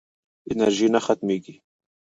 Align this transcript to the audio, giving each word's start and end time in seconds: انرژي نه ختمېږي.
انرژي 0.51 0.87
نه 0.95 0.99
ختمېږي. 1.05 1.55